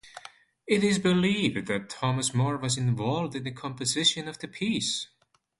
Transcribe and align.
It 0.65 0.83
is 0.83 0.97
believed 0.97 1.67
that 1.67 1.87
Thomas 1.91 2.33
More 2.33 2.57
was 2.57 2.75
involved 2.75 3.35
in 3.35 3.43
the 3.43 3.51
composition 3.51 4.27
of 4.27 4.39
the 4.39 4.47
piece. 4.47 5.07